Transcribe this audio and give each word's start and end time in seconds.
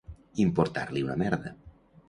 Importar-li 0.45 1.05
una 1.09 1.19
merda. 1.25 1.55